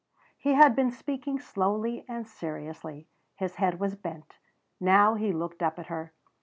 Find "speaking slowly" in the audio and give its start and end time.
0.89-2.05